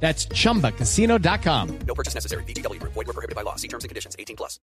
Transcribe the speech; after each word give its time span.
That's 0.00 0.28
chumbacasino.com. 0.28 1.68
No 1.86 1.94
purchase 1.94 2.14
necessary. 2.14 2.44
BGW. 2.44 2.80
Void 2.82 2.94
were 2.94 3.12
prohibited 3.12 3.34
by 3.34 3.42
law. 3.42 3.56
See 3.56 3.68
terms 3.68 3.84
and 3.84 3.90
conditions. 3.90 4.14
18 4.18 4.36
plus. 4.36 4.60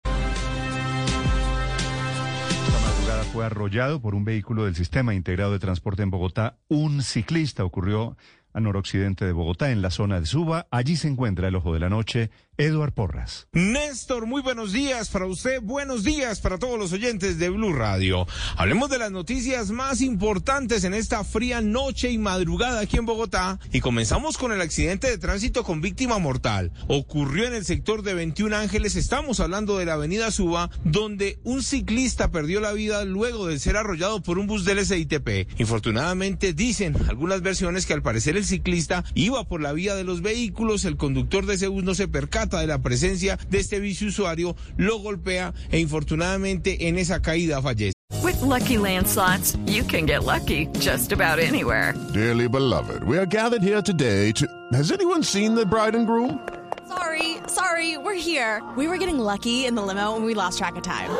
Esta 2.69 2.81
madrugada 2.81 3.25
fue 3.25 3.45
arrollado 3.45 4.01
por 4.01 4.15
un 4.15 4.25
vehículo 4.25 4.65
del 4.65 4.75
Sistema 4.75 5.15
Integrado 5.15 5.53
de 5.53 5.59
Transporte 5.59 6.03
en 6.03 6.11
Bogotá. 6.11 6.59
Un 6.69 7.03
ciclista 7.03 7.65
ocurrió 7.65 8.17
a 8.53 8.61
noroccidente 8.61 9.25
de 9.25 9.33
Bogotá, 9.33 9.71
en 9.71 9.83
la 9.83 9.91
zona 9.91 10.21
de 10.21 10.27
Suba. 10.27 10.67
Allí 10.71 10.97
se 10.97 11.09
encuentra 11.09 11.49
el 11.49 11.57
ojo 11.57 11.75
de 11.75 11.81
la 11.81 11.89
noche, 11.89 12.31
Eduard 12.57 12.93
Porras. 12.93 13.47
Néstor, 13.53 14.27
muy 14.27 14.43
buenos 14.43 14.73
días 14.73 15.11
para 15.11 15.27
usted, 15.27 15.61
buenos 15.63 16.03
días 16.03 16.41
para 16.41 16.59
todos 16.59 16.77
los 16.77 16.93
oyentes 16.93 17.39
de 17.39 17.51
Blue 17.51 17.73
Radio. 17.73 18.27
Hablemos 18.57 18.91
de 18.91 18.99
las 18.99 19.13
noticias 19.13 19.71
más 19.71 20.01
importantes 20.01 20.83
en 20.83 20.93
esta 20.93 21.23
fría 21.23 21.61
noche 21.61 22.11
y 22.11 22.19
madrugada 22.19 22.81
aquí 22.81 22.97
en 22.97 23.07
Bogotá 23.07 23.61
y 23.73 23.81
comenzamos 23.81 24.37
con 24.39 24.51
el 24.51 24.61
accidente 24.61 25.09
de 25.09 25.19
tránsito 25.19 25.63
con 25.63 25.81
víctima 25.81 26.19
mortal. 26.19 26.73
Ocurrió 26.89 27.47
en 27.47 27.55
el 27.55 27.65
sector 27.65 28.03
de 28.03 28.15
21 28.15 28.57
Ángeles, 28.57 28.97
estamos 28.97 29.39
hablando 29.41 29.79
de 29.79 29.87
la 29.87 29.95
avenida 29.95 30.31
Suba, 30.33 30.71
donde 30.85 31.39
un 31.45 31.63
ciclista 31.63 32.33
perdió 32.33 32.61
la 32.61 32.73
vida 32.73 33.05
luego 33.05 33.47
de 33.47 33.59
ser 33.59 33.77
arrollado 33.77 34.21
por 34.23 34.39
un 34.39 34.49
bus 34.49 34.65
del 34.65 34.85
SITP. 34.85 35.61
Infortunadamente 35.61 36.55
dicen 36.55 36.97
algunas 37.09 37.43
versiones 37.43 37.87
que 37.87 37.93
al 37.93 38.03
parecer 38.03 38.37
el 38.39 38.45
ciclista 38.45 39.05
iba 39.15 39.45
por 39.45 39.61
la 39.61 39.73
vía 39.73 39.95
de 39.95 40.05
los 40.05 40.23
vehículos, 40.23 40.85
el 40.85 40.97
conductor 40.97 41.45
de 41.47 41.55
ese 41.55 41.69
bus 41.69 41.85
no 41.85 41.95
se 41.95 42.09
percata 42.09 42.61
de 42.61 42.67
la 42.67 42.79
presencia 42.79 43.39
de 43.51 43.59
este 43.59 43.81
viceusuario, 43.81 44.57
lo 44.77 44.99
golpea 44.99 45.53
e 45.71 45.79
infortunadamente 45.79 46.89
en 46.89 46.99
esa 46.99 47.21
caída 47.21 47.61
fallece. 47.61 47.93
With 48.23 48.41
lucky 48.41 48.77
landslots, 48.77 49.59
you 49.67 49.85
can 49.85 50.07
get 50.07 50.25
lucky 50.25 50.67
just 50.79 51.13
about 51.13 51.39
anywhere. 51.39 51.95
Dearly 52.15 52.49
beloved, 52.49 53.05
we 53.05 53.19
are 53.19 53.27
gathered 53.27 53.63
here 53.63 53.83
today 53.83 54.33
to. 54.33 54.47
Has 54.73 54.91
anyone 54.91 55.23
seen 55.23 55.55
the 55.55 55.67
bride 55.67 55.95
and 55.95 56.07
groom? 56.07 56.41
Sorry, 56.89 57.37
sorry, 57.49 57.99
we're 57.99 58.15
here. 58.15 58.63
We 58.77 58.89
were 58.89 58.97
getting 58.97 59.19
lucky 59.19 59.67
in 59.67 59.75
the 59.75 59.83
limo 59.83 60.17
and 60.17 60.25
we 60.25 60.35
lost 60.35 60.59
track 60.59 60.77
of 60.77 60.83
time. 60.83 61.11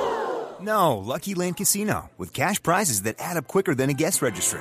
No, 0.61 0.97
Lucky 0.99 1.35
Land 1.35 1.57
Casino, 1.57 2.11
with 2.19 2.33
cash 2.33 2.61
prizes 2.63 3.03
that 3.03 3.17
add 3.19 3.37
up 3.37 3.47
quicker 3.47 3.75
than 3.75 3.91
a 3.91 3.95
guest 3.95 4.23
registry. 4.23 4.61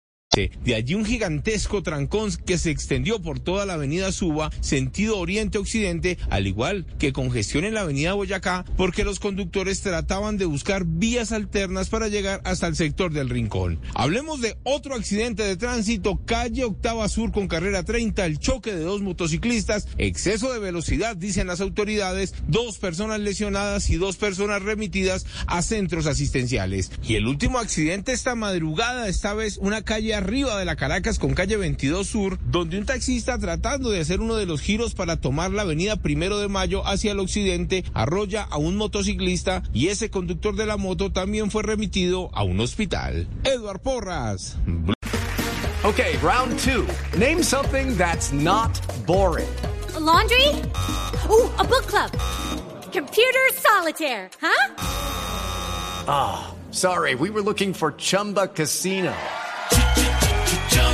De 0.33 0.75
allí 0.75 0.95
un 0.95 1.03
gigantesco 1.03 1.83
trancón 1.83 2.31
que 2.45 2.57
se 2.57 2.71
extendió 2.71 3.21
por 3.21 3.41
toda 3.41 3.65
la 3.65 3.73
avenida 3.73 4.13
Suba, 4.13 4.49
sentido 4.61 5.17
oriente-occidente, 5.17 6.17
al 6.29 6.47
igual 6.47 6.85
que 6.99 7.11
congestión 7.11 7.65
en 7.65 7.73
la 7.73 7.81
avenida 7.81 8.13
Boyacá, 8.13 8.63
porque 8.77 9.03
los 9.03 9.19
conductores 9.19 9.81
trataban 9.81 10.37
de 10.37 10.45
buscar 10.45 10.85
vías 10.85 11.33
alternas 11.33 11.89
para 11.89 12.07
llegar 12.07 12.39
hasta 12.45 12.67
el 12.67 12.77
sector 12.77 13.11
del 13.11 13.27
Rincón. 13.27 13.81
Hablemos 13.93 14.39
de 14.39 14.55
otro 14.63 14.95
accidente 14.95 15.43
de 15.43 15.57
tránsito, 15.57 16.21
calle 16.23 16.63
Octava 16.63 17.09
Sur 17.09 17.33
con 17.33 17.49
carrera 17.49 17.83
30, 17.83 18.25
el 18.25 18.39
choque 18.39 18.73
de 18.73 18.85
dos 18.85 19.01
motociclistas, 19.01 19.89
exceso 19.97 20.53
de 20.53 20.59
velocidad, 20.59 21.17
dicen 21.17 21.47
las 21.47 21.59
autoridades, 21.59 22.35
dos 22.47 22.77
personas 22.77 23.19
lesionadas 23.19 23.89
y 23.89 23.97
dos 23.97 24.15
personas 24.15 24.61
remitidas 24.61 25.25
a 25.47 25.61
centros 25.61 26.05
asistenciales. 26.05 26.89
Y 27.03 27.15
el 27.15 27.27
último 27.27 27.59
accidente 27.59 28.13
esta 28.13 28.35
madrugada, 28.35 29.09
esta 29.09 29.33
vez 29.33 29.57
una 29.57 29.81
calle 29.81 30.20
arriba 30.21 30.57
de 30.57 30.65
la 30.65 30.75
Caracas 30.75 31.19
con 31.19 31.33
calle 31.33 31.57
22 31.57 32.05
Sur, 32.05 32.39
donde 32.45 32.77
un 32.77 32.85
taxista 32.85 33.37
tratando 33.37 33.89
de 33.89 33.99
hacer 33.99 34.21
uno 34.21 34.35
de 34.35 34.45
los 34.45 34.61
giros 34.61 34.93
para 34.93 35.17
tomar 35.17 35.51
la 35.51 35.63
avenida 35.63 35.95
Primero 35.95 36.39
de 36.39 36.47
Mayo 36.47 36.85
hacia 36.87 37.11
el 37.11 37.19
occidente 37.19 37.83
arrolla 37.93 38.43
a 38.43 38.57
un 38.57 38.77
motociclista 38.77 39.63
y 39.73 39.87
ese 39.87 40.09
conductor 40.09 40.55
de 40.55 40.65
la 40.65 40.77
moto 40.77 41.11
también 41.11 41.51
fue 41.51 41.63
remitido 41.63 42.29
a 42.33 42.43
un 42.43 42.59
hospital. 42.59 43.27
Eduard 43.43 43.81
Porras. 43.81 44.57
Okay, 45.83 46.15
round 46.17 46.59
two. 46.59 46.87
Name 47.17 47.41
something 47.41 47.97
that's 47.97 48.31
not 48.31 48.79
boring. 49.07 49.49
A 49.95 49.99
laundry? 49.99 50.47
Ooh, 51.29 51.49
a 51.57 51.63
book 51.63 51.87
club. 51.87 52.11
Computer 52.91 53.49
solitaire, 53.55 54.29
huh? 54.39 54.75
Ah, 56.07 56.53
oh, 56.53 56.71
sorry, 56.71 57.15
we 57.15 57.31
were 57.31 57.41
looking 57.41 57.73
for 57.73 57.93
Chumba 57.93 58.47
Casino. 58.47 59.13